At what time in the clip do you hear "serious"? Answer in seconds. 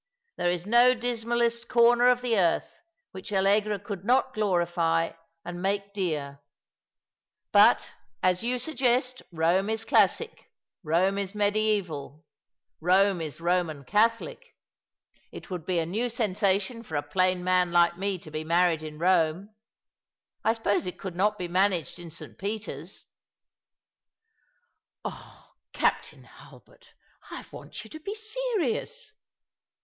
28.15-29.13